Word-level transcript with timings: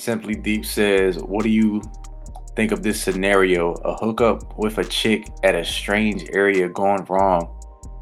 Simply 0.00 0.34
Deep 0.34 0.64
says, 0.64 1.18
What 1.18 1.42
do 1.42 1.50
you 1.50 1.82
think 2.56 2.72
of 2.72 2.82
this 2.82 3.02
scenario? 3.02 3.72
A 3.84 3.94
hookup 3.96 4.58
with 4.58 4.78
a 4.78 4.84
chick 4.84 5.28
at 5.44 5.54
a 5.54 5.62
strange 5.62 6.24
area 6.32 6.70
going 6.70 7.04
wrong 7.04 7.54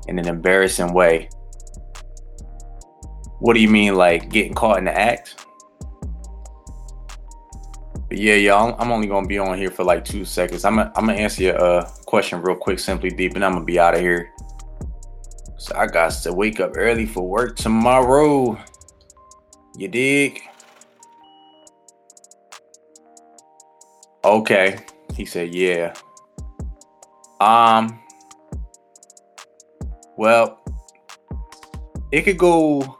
in 0.06 0.16
an 0.20 0.28
embarrassing 0.28 0.92
way. 0.92 1.28
What 3.40 3.54
do 3.54 3.60
you 3.60 3.68
mean, 3.68 3.96
like 3.96 4.28
getting 4.30 4.54
caught 4.54 4.78
in 4.78 4.84
the 4.84 4.96
act? 4.96 5.44
But 8.08 8.18
yeah, 8.18 8.34
y'all, 8.34 8.76
I'm 8.78 8.92
only 8.92 9.08
gonna 9.08 9.26
be 9.26 9.38
on 9.38 9.58
here 9.58 9.70
for 9.72 9.82
like 9.82 10.04
two 10.04 10.24
seconds. 10.24 10.64
I'm 10.64 10.76
gonna, 10.76 11.12
answer 11.14 11.42
your 11.42 11.60
uh, 11.60 11.84
question 12.06 12.40
real 12.40 12.54
quick, 12.54 12.78
simply 12.78 13.10
deep, 13.10 13.34
and 13.34 13.44
I'm 13.44 13.54
gonna 13.54 13.64
be 13.64 13.80
out 13.80 13.94
of 13.94 14.00
here. 14.00 14.30
So 15.56 15.74
I 15.74 15.88
got 15.88 16.12
to 16.12 16.32
wake 16.32 16.60
up 16.60 16.74
early 16.76 17.06
for 17.06 17.28
work 17.28 17.56
tomorrow. 17.56 18.56
You 19.76 19.88
dig? 19.88 20.47
Okay. 24.28 24.78
He 25.14 25.24
said, 25.24 25.54
yeah. 25.54 25.94
Um, 27.40 27.98
well, 30.18 30.60
it 32.12 32.22
could 32.22 32.36
go 32.36 32.98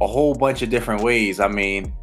a 0.00 0.06
whole 0.06 0.34
bunch 0.34 0.62
of 0.62 0.70
different 0.70 1.02
ways. 1.02 1.38
I 1.38 1.46
mean, 1.46 1.94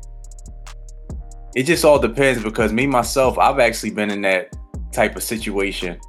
it 1.54 1.64
just 1.64 1.84
all 1.84 2.00
depends 2.00 2.42
because 2.42 2.72
me 2.72 2.88
myself, 2.88 3.38
I've 3.38 3.60
actually 3.60 3.92
been 3.92 4.10
in 4.10 4.22
that 4.22 4.56
type 4.94 5.18
of 5.18 5.24
situation. 5.24 6.00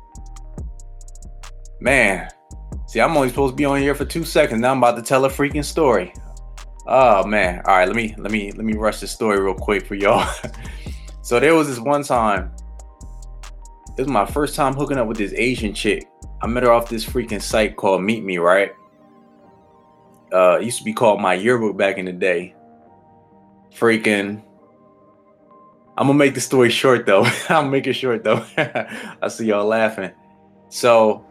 Man, 1.81 2.29
see, 2.87 3.01
I'm 3.01 3.17
only 3.17 3.31
supposed 3.31 3.55
to 3.55 3.57
be 3.57 3.65
on 3.65 3.81
here 3.81 3.97
for 3.97 4.05
two 4.05 4.25
seconds. 4.25 4.61
Now 4.61 4.71
I'm 4.71 4.79
about 4.79 4.97
to 4.97 5.03
tell 5.03 5.25
a 5.25 5.29
freaking 5.29 5.65
story. 5.65 6.13
Oh 6.87 7.27
man. 7.27 7.61
All 7.67 7.77
right, 7.77 7.89
let 7.89 7.97
me 7.97 8.15
let 8.19 8.31
me 8.31 8.53
let 8.53 8.65
me 8.65 8.75
rush 8.75 9.01
this 9.01 9.11
story 9.11 9.41
real 9.41 9.55
quick 9.55 9.85
for 9.85 9.97
y'all. 9.97 10.33
so 11.23 11.41
there 11.41 11.55
was 11.55 11.69
this 11.69 11.79
one 11.79 12.03
time. 12.03 12.53
It 13.97 14.03
was 14.03 14.09
my 14.09 14.27
first 14.27 14.55
time 14.55 14.75
hooking 14.75 14.99
up 14.99 15.07
with 15.07 15.19
this 15.19 15.33
Asian 15.35 15.75
chick. 15.75 16.09
I 16.41 16.47
met 16.47 16.63
her 16.63 16.73
off 16.73 16.89
this 16.89 17.05
freaking 17.05 17.43
site 17.43 17.77
called 17.77 18.03
Meet 18.03 18.25
Me, 18.25 18.39
right? 18.39 18.73
Uh, 20.33 20.59
used 20.59 20.79
to 20.79 20.85
be 20.85 20.93
called 20.93 21.21
My 21.21 21.35
Yearbook 21.35 21.77
back 21.77 21.99
in 21.99 22.07
the 22.07 22.13
day. 22.13 22.55
Freaking 23.75 24.43
I'm 25.97 26.07
gonna 26.07 26.19
make 26.19 26.35
the 26.35 26.41
story 26.41 26.71
short 26.71 27.07
though. 27.07 27.27
I'll 27.49 27.69
make 27.69 27.87
it 27.87 27.93
short 27.93 28.25
though. 28.25 28.45
I 28.57 29.29
see 29.29 29.47
y'all 29.47 29.67
laughing. 29.67 30.11
So 30.69 31.27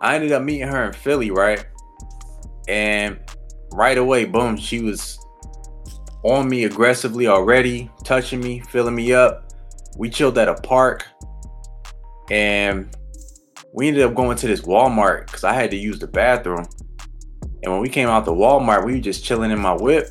I 0.00 0.14
ended 0.14 0.32
up 0.32 0.42
meeting 0.42 0.68
her 0.68 0.84
in 0.84 0.92
Philly, 0.92 1.30
right? 1.30 1.64
And 2.68 3.18
right 3.72 3.96
away, 3.96 4.26
boom, 4.26 4.56
she 4.56 4.80
was 4.80 5.18
on 6.24 6.48
me 6.48 6.64
aggressively 6.64 7.26
already, 7.26 7.90
touching 8.04 8.40
me, 8.40 8.60
filling 8.60 8.94
me 8.94 9.12
up. 9.12 9.52
We 9.96 10.10
chilled 10.10 10.38
at 10.38 10.48
a 10.48 10.54
park 10.54 11.06
and 12.30 12.94
we 13.72 13.88
ended 13.88 14.02
up 14.02 14.14
going 14.14 14.36
to 14.36 14.46
this 14.46 14.62
Walmart 14.62 15.26
because 15.26 15.44
I 15.44 15.52
had 15.52 15.70
to 15.70 15.76
use 15.76 15.98
the 15.98 16.06
bathroom. 16.06 16.66
And 17.62 17.72
when 17.72 17.80
we 17.80 17.88
came 17.88 18.08
out 18.08 18.24
the 18.24 18.32
Walmart, 18.32 18.84
we 18.84 18.94
were 18.94 19.00
just 19.00 19.24
chilling 19.24 19.50
in 19.50 19.58
my 19.58 19.72
whip 19.72 20.08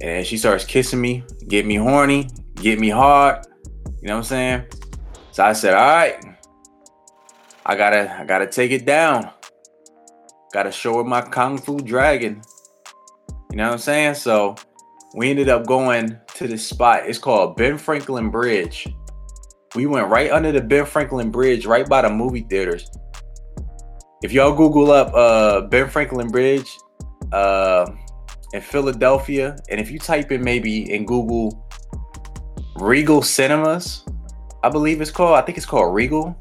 and 0.00 0.26
she 0.26 0.36
starts 0.36 0.64
kissing 0.64 1.00
me, 1.00 1.24
get 1.48 1.66
me 1.66 1.76
horny, 1.76 2.28
get 2.56 2.78
me 2.78 2.88
hard. 2.88 3.46
You 4.00 4.08
know 4.08 4.14
what 4.14 4.18
I'm 4.18 4.24
saying? 4.24 4.64
So 5.32 5.44
I 5.44 5.52
said, 5.52 5.74
all 5.74 5.86
right, 5.86 6.24
I 7.66 7.76
gotta, 7.76 8.18
I 8.18 8.24
gotta 8.24 8.46
take 8.46 8.70
it 8.70 8.86
down. 8.86 9.30
Gotta 10.52 10.72
show 10.72 10.96
her 10.96 11.04
my 11.04 11.20
kung 11.20 11.58
fu 11.58 11.78
dragon. 11.78 12.42
You 13.50 13.56
know 13.56 13.66
what 13.66 13.72
I'm 13.74 13.78
saying? 13.78 14.14
So 14.14 14.56
we 15.14 15.30
ended 15.30 15.48
up 15.48 15.66
going 15.66 16.18
to 16.34 16.46
this 16.48 16.66
spot. 16.66 17.06
It's 17.06 17.18
called 17.18 17.56
Ben 17.56 17.78
Franklin 17.78 18.30
Bridge. 18.30 18.86
We 19.74 19.86
went 19.86 20.08
right 20.08 20.30
under 20.30 20.52
the 20.52 20.60
Ben 20.60 20.86
Franklin 20.86 21.30
Bridge, 21.30 21.66
right 21.66 21.88
by 21.88 22.02
the 22.02 22.10
movie 22.10 22.46
theaters. 22.48 22.90
If 24.22 24.32
y'all 24.32 24.54
Google 24.54 24.90
up 24.90 25.12
uh, 25.14 25.62
Ben 25.62 25.88
Franklin 25.88 26.28
Bridge, 26.28 26.76
uh, 27.32 27.90
in 28.52 28.60
Philadelphia, 28.60 29.56
and 29.68 29.80
if 29.80 29.90
you 29.90 29.98
type 29.98 30.32
in 30.32 30.42
maybe 30.42 30.92
in 30.92 31.04
Google 31.06 31.66
Regal 32.76 33.22
Cinemas, 33.22 34.04
I 34.62 34.68
believe 34.68 35.00
it's 35.00 35.10
called. 35.10 35.36
I 35.36 35.42
think 35.42 35.56
it's 35.56 35.66
called 35.66 35.94
Regal. 35.94 36.36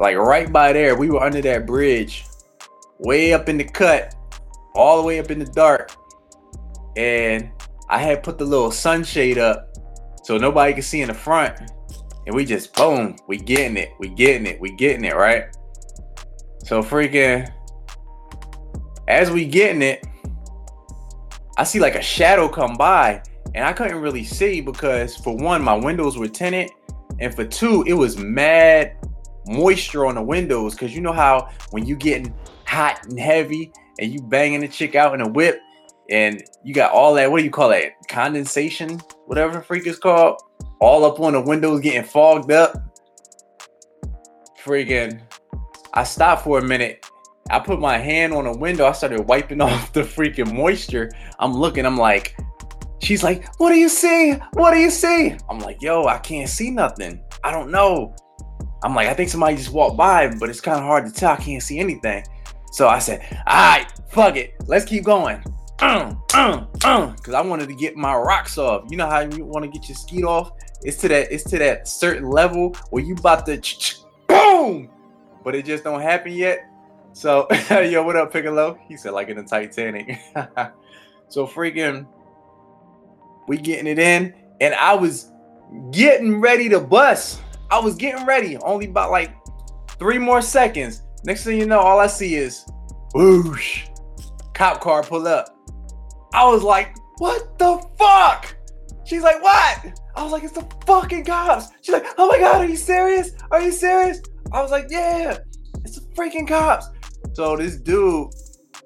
Like 0.00 0.16
right 0.16 0.52
by 0.52 0.72
there, 0.72 0.96
we 0.96 1.10
were 1.10 1.22
under 1.22 1.40
that 1.42 1.66
bridge, 1.66 2.24
way 2.98 3.32
up 3.32 3.48
in 3.48 3.56
the 3.56 3.64
cut, 3.64 4.14
all 4.74 5.00
the 5.00 5.06
way 5.06 5.20
up 5.20 5.30
in 5.30 5.38
the 5.38 5.46
dark, 5.46 5.92
and 6.96 7.50
I 7.88 7.98
had 7.98 8.22
put 8.22 8.38
the 8.38 8.44
little 8.44 8.70
sunshade 8.70 9.38
up 9.38 9.68
so 10.22 10.38
nobody 10.38 10.74
could 10.74 10.84
see 10.84 11.02
in 11.02 11.08
the 11.08 11.14
front, 11.14 11.58
and 12.26 12.34
we 12.34 12.44
just 12.44 12.74
boom, 12.74 13.16
we 13.26 13.36
getting 13.36 13.76
it, 13.76 13.90
we 13.98 14.08
getting 14.08 14.46
it, 14.46 14.60
we 14.60 14.72
getting 14.76 15.04
it, 15.04 15.14
right? 15.14 15.44
So 16.64 16.82
freaking, 16.82 17.52
as 19.08 19.30
we 19.30 19.44
getting 19.44 19.82
it, 19.82 20.06
I 21.58 21.64
see 21.64 21.80
like 21.80 21.96
a 21.96 22.02
shadow 22.02 22.48
come 22.48 22.76
by 22.76 23.22
and 23.54 23.64
I 23.64 23.72
couldn't 23.72 24.00
really 24.00 24.24
see 24.24 24.60
because 24.60 25.16
for 25.16 25.36
one, 25.36 25.62
my 25.62 25.74
windows 25.74 26.16
were 26.16 26.28
tinted, 26.28 26.70
and 27.18 27.34
for 27.34 27.44
two, 27.44 27.84
it 27.86 27.92
was 27.92 28.16
mad 28.16 28.96
moisture 29.46 30.06
on 30.06 30.14
the 30.14 30.22
windows. 30.22 30.74
Cause 30.74 30.92
you 30.92 31.00
know 31.00 31.12
how 31.12 31.50
when 31.70 31.84
you 31.84 31.96
getting 31.96 32.34
hot 32.64 33.04
and 33.06 33.18
heavy 33.18 33.72
and 33.98 34.10
you 34.10 34.22
banging 34.22 34.60
the 34.60 34.68
chick 34.68 34.94
out 34.94 35.14
in 35.14 35.20
a 35.20 35.28
whip 35.28 35.60
and 36.12 36.44
you 36.62 36.72
got 36.72 36.92
all 36.92 37.14
that, 37.14 37.30
what 37.30 37.38
do 37.38 37.44
you 37.44 37.50
call 37.50 37.70
that? 37.70 37.92
Condensation, 38.08 39.00
whatever 39.26 39.54
the 39.54 39.62
freak 39.62 39.86
is 39.86 39.98
called, 39.98 40.40
all 40.80 41.04
up 41.04 41.18
on 41.18 41.32
the 41.32 41.40
windows 41.40 41.80
getting 41.80 42.04
fogged 42.04 42.52
up. 42.52 42.76
Freaking, 44.62 45.20
I 45.94 46.04
stopped 46.04 46.44
for 46.44 46.60
a 46.60 46.62
minute 46.62 47.04
I 47.50 47.58
put 47.58 47.80
my 47.80 47.98
hand 47.98 48.32
on 48.32 48.46
a 48.46 48.56
window. 48.56 48.86
I 48.86 48.92
started 48.92 49.20
wiping 49.22 49.60
off 49.62 49.92
the 49.92 50.02
freaking 50.02 50.52
moisture. 50.54 51.10
I'm 51.38 51.52
looking, 51.52 51.84
I'm 51.84 51.98
like, 51.98 52.36
she's 53.00 53.22
like, 53.22 53.46
what 53.58 53.70
do 53.70 53.76
you 53.76 53.88
see? 53.88 54.32
What 54.54 54.72
do 54.72 54.78
you 54.78 54.90
see? 54.90 55.36
I'm 55.48 55.58
like, 55.58 55.82
yo, 55.82 56.06
I 56.06 56.18
can't 56.18 56.48
see 56.48 56.70
nothing. 56.70 57.22
I 57.44 57.50
don't 57.50 57.70
know. 57.70 58.14
I'm 58.84 58.94
like, 58.94 59.08
I 59.08 59.14
think 59.14 59.30
somebody 59.30 59.56
just 59.56 59.70
walked 59.70 59.96
by, 59.96 60.32
but 60.40 60.48
it's 60.48 60.60
kind 60.60 60.78
of 60.78 60.84
hard 60.84 61.06
to 61.06 61.12
tell. 61.12 61.32
I 61.32 61.36
can't 61.36 61.62
see 61.62 61.78
anything. 61.78 62.24
So 62.72 62.88
I 62.88 62.98
said, 62.98 63.20
all 63.46 63.54
right, 63.54 63.86
fuck 64.08 64.36
it. 64.36 64.54
Let's 64.66 64.84
keep 64.84 65.04
going. 65.04 65.42
Uh, 65.82 66.14
uh, 66.34 66.64
uh, 66.84 67.12
Cause 67.24 67.34
I 67.34 67.40
wanted 67.40 67.66
to 67.66 67.74
get 67.74 67.96
my 67.96 68.14
rocks 68.14 68.56
off. 68.56 68.84
You 68.88 68.96
know 68.96 69.08
how 69.08 69.18
you 69.18 69.44
want 69.44 69.64
to 69.64 69.70
get 69.70 69.88
your 69.88 69.96
skeet 69.96 70.22
off? 70.22 70.52
It's 70.84 70.96
to 70.98 71.08
that, 71.08 71.32
it's 71.32 71.42
to 71.50 71.58
that 71.58 71.88
certain 71.88 72.30
level 72.30 72.76
where 72.90 73.02
you 73.02 73.16
about 73.16 73.46
to 73.46 73.60
boom, 74.28 74.88
but 75.42 75.56
it 75.56 75.64
just 75.64 75.82
don't 75.82 76.00
happen 76.00 76.32
yet. 76.32 76.68
So, 77.14 77.48
yo, 77.70 78.04
what 78.04 78.14
up, 78.14 78.32
Piccolo? 78.32 78.78
He 78.86 78.96
said, 78.96 79.10
like 79.10 79.28
in 79.28 79.38
the 79.38 79.42
Titanic. 79.42 80.20
so, 81.28 81.48
freaking, 81.48 82.06
we 83.48 83.58
getting 83.58 83.88
it 83.88 83.98
in, 83.98 84.32
and 84.60 84.74
I 84.74 84.94
was 84.94 85.32
getting 85.90 86.40
ready 86.40 86.68
to 86.68 86.78
bust. 86.78 87.40
I 87.72 87.80
was 87.80 87.96
getting 87.96 88.24
ready, 88.24 88.56
only 88.58 88.86
about 88.86 89.10
like 89.10 89.34
three 89.98 90.18
more 90.18 90.42
seconds. 90.42 91.02
Next 91.24 91.42
thing 91.42 91.58
you 91.58 91.66
know, 91.66 91.80
all 91.80 91.98
I 91.98 92.06
see 92.06 92.36
is 92.36 92.64
whoosh, 93.14 93.88
cop 94.54 94.80
car 94.80 95.02
pull 95.02 95.26
up. 95.26 95.51
I 96.32 96.46
was 96.46 96.62
like, 96.62 96.96
what 97.18 97.58
the 97.58 97.78
fuck? 97.98 98.56
She's 99.04 99.22
like, 99.22 99.42
what? 99.42 99.98
I 100.16 100.22
was 100.22 100.32
like, 100.32 100.44
it's 100.44 100.52
the 100.52 100.66
fucking 100.86 101.24
cops. 101.24 101.68
She's 101.82 101.92
like, 101.92 102.06
oh 102.18 102.28
my 102.28 102.38
god, 102.38 102.62
are 102.62 102.68
you 102.68 102.76
serious? 102.76 103.32
Are 103.50 103.60
you 103.60 103.72
serious? 103.72 104.20
I 104.52 104.62
was 104.62 104.70
like, 104.70 104.86
yeah, 104.88 105.38
it's 105.84 105.98
the 105.98 106.14
freaking 106.14 106.46
cops. 106.48 106.88
So 107.34 107.56
this 107.56 107.76
dude, 107.76 108.30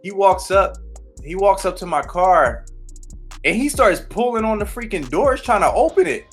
he 0.02 0.12
walks 0.12 0.50
up, 0.50 0.76
he 1.24 1.34
walks 1.34 1.64
up 1.64 1.76
to 1.76 1.86
my 1.86 2.02
car, 2.02 2.66
and 3.44 3.54
he 3.56 3.68
starts 3.68 4.00
pulling 4.00 4.44
on 4.44 4.58
the 4.58 4.64
freaking 4.64 5.08
doors 5.08 5.42
trying 5.42 5.60
to 5.60 5.72
open 5.72 6.06
it. 6.06 6.26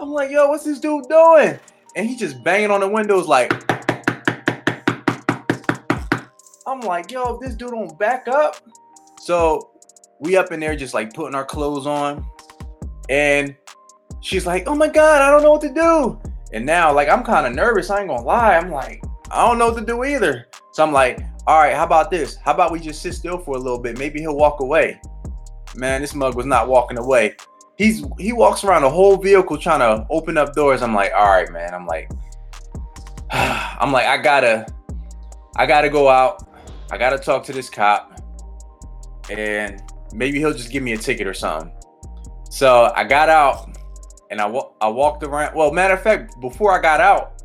I'm 0.00 0.10
like, 0.10 0.30
yo, 0.30 0.48
what's 0.48 0.64
this 0.64 0.80
dude 0.80 1.08
doing? 1.08 1.58
And 1.96 2.06
he 2.06 2.16
just 2.16 2.42
banging 2.44 2.70
on 2.70 2.80
the 2.80 2.88
windows 2.88 3.26
like. 3.26 3.52
I'm 6.66 6.80
like, 6.80 7.10
yo, 7.10 7.36
if 7.36 7.40
this 7.40 7.54
dude 7.54 7.70
don't 7.70 7.98
back 7.98 8.28
up. 8.28 8.56
So 9.20 9.70
we 10.20 10.36
up 10.36 10.52
in 10.52 10.60
there 10.60 10.76
just 10.76 10.94
like 10.94 11.12
putting 11.14 11.34
our 11.34 11.44
clothes 11.44 11.86
on. 11.86 12.26
And 13.08 13.56
she's 14.20 14.46
like, 14.46 14.66
oh 14.66 14.74
my 14.74 14.88
God, 14.88 15.22
I 15.22 15.30
don't 15.30 15.42
know 15.42 15.52
what 15.52 15.62
to 15.62 15.72
do. 15.72 16.20
And 16.52 16.64
now, 16.64 16.92
like, 16.92 17.08
I'm 17.08 17.22
kind 17.22 17.46
of 17.46 17.54
nervous. 17.54 17.90
I 17.90 18.00
ain't 18.00 18.08
gonna 18.08 18.22
lie. 18.22 18.56
I'm 18.56 18.70
like, 18.70 19.02
I 19.30 19.46
don't 19.46 19.58
know 19.58 19.68
what 19.68 19.78
to 19.78 19.84
do 19.84 20.04
either. 20.04 20.48
So 20.72 20.82
I'm 20.82 20.92
like, 20.92 21.20
all 21.46 21.58
right, 21.58 21.74
how 21.74 21.84
about 21.84 22.10
this? 22.10 22.36
How 22.36 22.54
about 22.54 22.72
we 22.72 22.80
just 22.80 23.02
sit 23.02 23.14
still 23.14 23.38
for 23.38 23.56
a 23.56 23.58
little 23.58 23.78
bit? 23.78 23.98
Maybe 23.98 24.20
he'll 24.20 24.36
walk 24.36 24.60
away. 24.60 25.00
Man, 25.74 26.00
this 26.00 26.14
mug 26.14 26.34
was 26.34 26.46
not 26.46 26.68
walking 26.68 26.98
away. 26.98 27.36
He's 27.76 28.04
he 28.18 28.32
walks 28.32 28.64
around 28.64 28.82
the 28.82 28.90
whole 28.90 29.16
vehicle 29.16 29.56
trying 29.56 29.80
to 29.80 30.06
open 30.10 30.36
up 30.36 30.54
doors. 30.54 30.82
I'm 30.82 30.94
like, 30.94 31.12
all 31.14 31.28
right, 31.28 31.50
man. 31.52 31.74
I'm 31.74 31.86
like, 31.86 32.10
I'm 33.30 33.92
like, 33.92 34.06
I 34.06 34.18
gotta, 34.18 34.66
I 35.56 35.66
gotta 35.66 35.88
go 35.88 36.08
out. 36.08 36.44
I 36.90 36.96
gotta 36.96 37.18
talk 37.18 37.44
to 37.44 37.52
this 37.52 37.68
cop, 37.68 38.20
and 39.30 39.82
maybe 40.12 40.38
he'll 40.38 40.52
just 40.52 40.70
give 40.70 40.82
me 40.82 40.92
a 40.92 40.98
ticket 40.98 41.26
or 41.26 41.34
something. 41.34 41.72
So 42.50 42.92
I 42.94 43.04
got 43.04 43.28
out 43.28 43.76
and 44.30 44.40
I, 44.40 44.46
I 44.80 44.88
walked 44.88 45.22
around. 45.22 45.54
Well, 45.54 45.72
matter 45.72 45.94
of 45.94 46.02
fact, 46.02 46.40
before 46.40 46.72
I 46.72 46.80
got 46.80 47.00
out, 47.00 47.42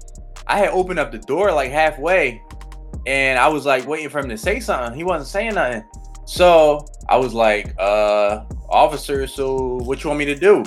I 0.47 0.57
had 0.57 0.69
opened 0.69 0.99
up 0.99 1.11
the 1.11 1.19
door 1.19 1.51
like 1.51 1.71
halfway 1.71 2.41
and 3.05 3.39
I 3.39 3.47
was 3.47 3.65
like 3.65 3.87
waiting 3.87 4.09
for 4.09 4.19
him 4.19 4.29
to 4.29 4.37
say 4.37 4.59
something. 4.59 4.97
He 4.97 5.03
wasn't 5.03 5.27
saying 5.29 5.55
nothing. 5.55 5.83
So 6.25 6.85
I 7.09 7.17
was 7.17 7.33
like, 7.33 7.73
uh, 7.77 8.45
officer, 8.69 9.27
so 9.27 9.77
what 9.77 10.03
you 10.03 10.09
want 10.09 10.19
me 10.19 10.25
to 10.25 10.35
do? 10.35 10.63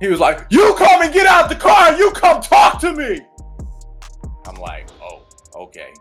He 0.00 0.08
was 0.08 0.20
like, 0.20 0.46
You 0.50 0.74
come 0.78 1.02
and 1.02 1.12
get 1.12 1.26
out 1.26 1.48
the 1.48 1.56
car 1.56 1.96
you 1.96 2.10
come 2.12 2.40
talk 2.40 2.80
to 2.80 2.92
me. 2.92 3.20
I'm 4.46 4.56
like, 4.56 4.88
oh, 5.02 5.22
okay. 5.54 5.92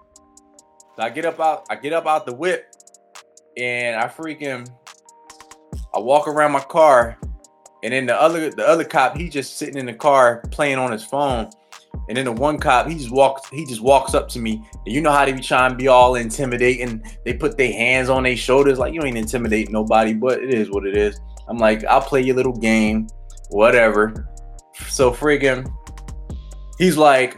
So 0.96 1.04
I 1.04 1.10
get 1.10 1.26
up 1.26 1.40
out, 1.40 1.66
I 1.70 1.76
get 1.76 1.94
up 1.94 2.06
out 2.06 2.26
the 2.26 2.34
whip, 2.34 2.72
and 3.58 3.96
I 3.96 4.08
freaking 4.08 4.68
I 5.94 6.00
walk 6.00 6.28
around 6.28 6.52
my 6.52 6.62
car, 6.62 7.18
and 7.84 7.94
then 7.94 8.06
the 8.06 8.20
other 8.20 8.50
the 8.50 8.68
other 8.68 8.84
cop, 8.84 9.16
he 9.16 9.30
just 9.30 9.58
sitting 9.58 9.78
in 9.78 9.86
the 9.86 9.94
car 9.94 10.44
playing 10.52 10.78
on 10.78 10.92
his 10.92 11.04
phone. 11.04 11.50
And 12.08 12.18
then 12.18 12.26
the 12.26 12.32
one 12.32 12.60
cop, 12.60 12.88
he 12.88 12.96
just 12.96 13.10
walks, 13.10 13.50
he 13.50 13.66
just 13.66 13.82
walks 13.82 14.14
up 14.14 14.28
to 14.30 14.40
me. 14.40 14.64
And 14.86 14.94
you 14.94 15.02
know 15.02 15.12
how 15.12 15.26
they 15.26 15.32
be 15.32 15.42
trying 15.42 15.72
to 15.72 15.78
be 15.78 15.88
all 15.88 16.16
intimidating. 16.16 17.04
They 17.24 17.34
put 17.34 17.58
their 17.58 17.72
hands 17.72 18.10
on 18.10 18.24
their 18.24 18.38
shoulders, 18.38 18.78
like 18.78 18.94
you 18.94 19.04
ain't 19.04 19.18
intimidate 19.18 19.72
nobody, 19.72 20.14
but 20.14 20.44
it 20.44 20.54
is 20.54 20.70
what 20.70 20.86
it 20.86 20.96
is. 20.96 21.20
I'm 21.48 21.58
like, 21.58 21.84
I'll 21.86 22.02
play 22.02 22.22
your 22.22 22.36
little 22.36 22.56
game, 22.56 23.08
whatever. 23.50 24.30
So 24.88 25.12
friggin', 25.12 25.72
he's 26.78 26.98
like, 26.98 27.38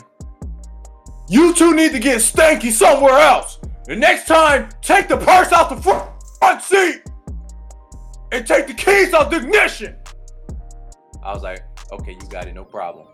you 1.29 1.53
two 1.53 1.75
need 1.75 1.91
to 1.91 1.99
get 1.99 2.17
stanky 2.17 2.71
somewhere 2.71 3.19
else. 3.19 3.59
And 3.87 4.01
next 4.01 4.27
time, 4.27 4.69
take 4.81 5.07
the 5.07 5.17
purse 5.17 5.53
out 5.53 5.69
the 5.69 5.77
front 5.77 6.06
seat 6.61 7.03
and 8.31 8.45
take 8.45 8.67
the 8.67 8.73
keys 8.73 9.13
out 9.13 9.31
the 9.31 9.37
ignition. 9.37 9.95
I 11.23 11.33
was 11.33 11.43
like, 11.43 11.63
okay, 11.91 12.11
you 12.11 12.27
got 12.29 12.47
it, 12.47 12.53
no 12.53 12.63
problem. 12.63 13.07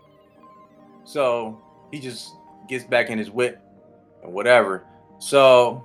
So 1.04 1.60
he 1.90 2.00
just 2.00 2.34
gets 2.68 2.84
back 2.84 3.10
in 3.10 3.18
his 3.18 3.30
whip 3.30 3.60
and 4.22 4.32
whatever. 4.32 4.86
So 5.18 5.84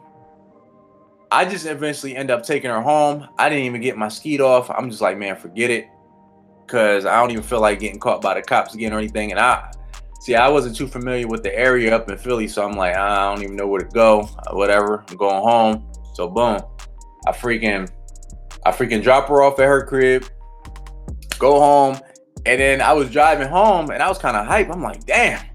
I 1.31 1.45
just 1.45 1.65
eventually 1.65 2.15
end 2.15 2.31
up 2.31 2.43
taking 2.43 2.69
her 2.69 2.81
home. 2.81 3.27
I 3.37 3.49
didn't 3.49 3.65
even 3.65 3.81
get 3.81 3.97
my 3.97 4.07
skeet 4.07 4.41
off. 4.41 4.69
I'm 4.69 4.89
just 4.89 5.01
like, 5.01 5.17
man, 5.17 5.35
forget 5.35 5.69
it. 5.69 5.87
Cause 6.67 7.05
I 7.05 7.19
don't 7.19 7.31
even 7.31 7.43
feel 7.43 7.61
like 7.61 7.79
getting 7.79 7.99
caught 7.99 8.21
by 8.21 8.35
the 8.35 8.41
cops 8.43 8.75
again 8.75 8.93
or 8.93 8.99
anything. 8.99 9.31
And 9.31 9.39
I 9.39 9.71
see 10.21 10.35
I 10.35 10.47
wasn't 10.47 10.75
too 10.75 10.87
familiar 10.87 11.27
with 11.27 11.41
the 11.41 11.55
area 11.57 11.95
up 11.95 12.09
in 12.09 12.17
Philly. 12.17 12.47
So 12.47 12.63
I'm 12.63 12.77
like, 12.77 12.95
I 12.95 13.33
don't 13.33 13.43
even 13.43 13.55
know 13.55 13.67
where 13.67 13.81
to 13.81 13.89
go. 13.89 14.29
Whatever. 14.51 15.03
I'm 15.09 15.17
going 15.17 15.41
home. 15.41 15.91
So 16.13 16.27
boom. 16.27 16.61
I 17.27 17.31
freaking 17.31 17.89
I 18.65 18.71
freaking 18.71 19.01
drop 19.01 19.27
her 19.29 19.41
off 19.41 19.59
at 19.59 19.65
her 19.65 19.85
crib, 19.85 20.25
go 21.37 21.59
home, 21.59 21.99
and 22.45 22.59
then 22.59 22.81
I 22.81 22.93
was 22.93 23.09
driving 23.09 23.47
home 23.47 23.89
and 23.89 24.01
I 24.01 24.09
was 24.09 24.17
kind 24.17 24.35
of 24.35 24.45
hyped. 24.47 24.71
I'm 24.71 24.81
like, 24.81 25.05
damn, 25.05 25.45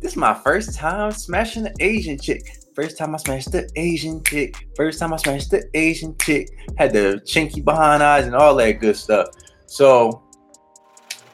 this 0.00 0.12
is 0.12 0.16
my 0.16 0.34
first 0.34 0.76
time 0.76 1.12
smashing 1.12 1.64
the 1.64 1.74
Asian 1.80 2.18
chick. 2.18 2.42
First 2.74 2.96
time 2.96 3.14
I 3.14 3.18
smashed 3.18 3.52
the 3.52 3.68
Asian 3.76 4.24
chick. 4.24 4.66
First 4.76 4.98
time 4.98 5.12
I 5.12 5.16
smashed 5.16 5.50
the 5.50 5.68
Asian 5.74 6.16
chick. 6.22 6.48
Had 6.78 6.94
the 6.94 7.20
chinky 7.26 7.62
behind 7.62 8.02
eyes 8.02 8.24
and 8.24 8.34
all 8.34 8.54
that 8.56 8.80
good 8.80 8.96
stuff. 8.96 9.28
So 9.66 10.22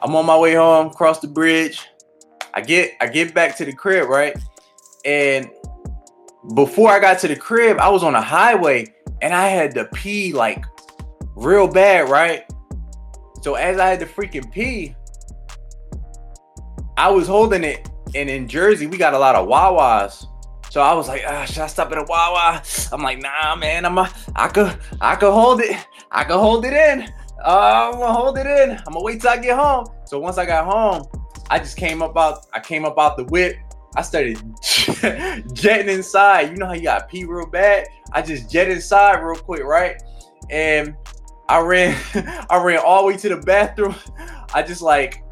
I'm 0.01 0.15
on 0.15 0.25
my 0.25 0.37
way 0.37 0.55
home, 0.55 0.89
cross 0.89 1.19
the 1.19 1.27
bridge. 1.27 1.85
I 2.53 2.61
get 2.61 2.93
I 2.99 3.07
get 3.07 3.33
back 3.33 3.55
to 3.57 3.65
the 3.65 3.73
crib, 3.73 4.09
right? 4.09 4.35
And 5.05 5.49
before 6.55 6.89
I 6.89 6.99
got 6.99 7.19
to 7.19 7.27
the 7.27 7.35
crib, 7.35 7.77
I 7.79 7.89
was 7.89 8.03
on 8.03 8.15
a 8.15 8.21
highway 8.21 8.93
and 9.21 9.33
I 9.33 9.47
had 9.47 9.73
to 9.75 9.85
pee 9.85 10.33
like 10.33 10.65
real 11.35 11.67
bad, 11.67 12.09
right? 12.09 12.43
So 13.41 13.55
as 13.55 13.79
I 13.79 13.87
had 13.87 13.99
to 14.01 14.05
freaking 14.05 14.51
pee, 14.51 14.95
I 16.97 17.09
was 17.09 17.27
holding 17.27 17.63
it, 17.63 17.89
and 18.15 18.29
in 18.29 18.47
Jersey 18.47 18.87
we 18.87 18.97
got 18.97 19.13
a 19.13 19.19
lot 19.19 19.35
of 19.35 19.47
Wawas. 19.47 20.25
So 20.69 20.81
I 20.81 20.93
was 20.93 21.07
like, 21.07 21.23
ah, 21.27 21.45
should 21.45 21.63
I 21.63 21.67
stop 21.67 21.91
at 21.91 21.97
a 21.97 22.03
Wawa? 22.03 22.61
I'm 22.91 23.01
like, 23.01 23.21
nah, 23.21 23.55
man, 23.55 23.85
I'm 23.85 23.97
a, 23.97 24.11
I 24.35 24.49
could, 24.49 24.77
I 25.01 25.15
could 25.15 25.31
hold 25.31 25.61
it, 25.61 25.75
I 26.11 26.23
could 26.23 26.37
hold 26.37 26.65
it 26.65 26.73
in. 26.73 27.09
Uh, 27.43 27.91
I'm 27.93 27.99
gonna 27.99 28.13
hold 28.13 28.37
it 28.37 28.45
in. 28.45 28.71
I'm 28.71 28.93
gonna 28.93 29.01
wait 29.01 29.21
till 29.21 29.29
I 29.29 29.37
get 29.37 29.57
home. 29.57 29.85
So 30.05 30.19
once 30.19 30.37
I 30.37 30.45
got 30.45 30.65
home, 30.65 31.07
I 31.49 31.59
just 31.59 31.77
came 31.77 32.01
up 32.01 32.17
out, 32.17 32.45
I 32.53 32.59
came 32.59 32.85
up 32.85 32.99
out 32.99 33.17
the 33.17 33.23
whip. 33.25 33.55
I 33.95 34.01
started 34.01 34.39
jetting 35.53 35.89
inside. 35.89 36.51
You 36.51 36.57
know 36.57 36.67
how 36.67 36.73
you 36.73 36.83
got 36.83 37.09
pee 37.09 37.25
real 37.25 37.47
bad? 37.47 37.87
I 38.11 38.21
just 38.21 38.49
jet 38.49 38.69
inside 38.69 39.19
real 39.19 39.39
quick, 39.39 39.63
right? 39.63 40.01
And 40.49 40.95
I 41.47 41.59
ran, 41.61 41.97
I 42.49 42.61
ran 42.63 42.79
all 42.79 43.01
the 43.01 43.07
way 43.07 43.17
to 43.17 43.29
the 43.29 43.37
bathroom. 43.37 43.95
I 44.53 44.63
just 44.63 44.81
like 44.81 45.23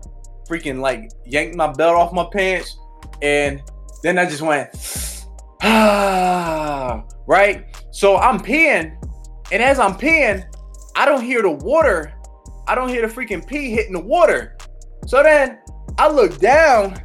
freaking 0.49 0.79
like 0.79 1.11
yanked 1.25 1.55
my 1.55 1.71
belt 1.71 1.95
off 1.95 2.13
my 2.13 2.27
pants, 2.31 2.77
and 3.21 3.61
then 4.03 4.17
I 4.17 4.25
just 4.25 4.41
went, 4.41 4.69
ah, 5.61 7.03
right. 7.27 7.65
So 7.91 8.17
I'm 8.17 8.39
peeing, 8.39 8.95
and 9.51 9.63
as 9.63 9.79
I'm 9.79 9.93
peeing, 9.93 10.45
I 10.95 11.05
don't 11.05 11.23
hear 11.23 11.41
the 11.41 11.51
water. 11.51 12.13
I 12.67 12.75
don't 12.75 12.89
hear 12.89 13.07
the 13.07 13.13
freaking 13.13 13.45
pee 13.45 13.71
hitting 13.71 13.93
the 13.93 13.99
water. 13.99 14.57
So 15.05 15.23
then 15.23 15.59
I 15.97 16.09
look 16.09 16.39
down 16.39 17.01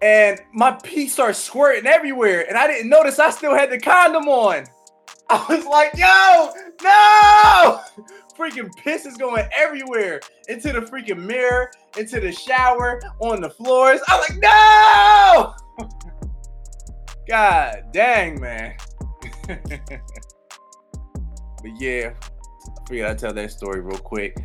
and 0.00 0.40
my 0.52 0.72
pee 0.82 1.08
starts 1.08 1.38
squirting 1.38 1.86
everywhere. 1.86 2.46
And 2.48 2.56
I 2.56 2.66
didn't 2.66 2.88
notice 2.88 3.18
I 3.18 3.30
still 3.30 3.54
had 3.54 3.70
the 3.70 3.78
condom 3.78 4.28
on. 4.28 4.64
I 5.30 5.44
was 5.48 5.66
like, 5.66 5.92
yo, 5.94 6.52
no! 6.82 7.80
Freaking 8.36 8.74
piss 8.76 9.04
is 9.04 9.16
going 9.16 9.46
everywhere 9.54 10.20
into 10.48 10.72
the 10.72 10.80
freaking 10.80 11.24
mirror, 11.24 11.70
into 11.96 12.20
the 12.20 12.30
shower, 12.32 13.00
on 13.18 13.40
the 13.40 13.50
floors. 13.50 14.00
I 14.08 14.16
was 14.16 14.30
like, 14.30 14.38
no! 15.80 15.88
God 17.28 17.84
dang, 17.92 18.40
man. 18.40 18.76
but 19.46 19.60
yeah, 21.78 22.12
I 22.14 22.88
figured 22.88 23.08
I'd 23.08 23.18
tell 23.18 23.34
that 23.34 23.50
story 23.50 23.80
real 23.80 23.98
quick. 23.98 24.38